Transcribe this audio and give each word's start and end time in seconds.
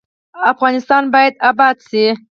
افغانستان 0.51 1.03
باید 1.13 1.33
اباد 1.49 1.77
شي 1.89 2.05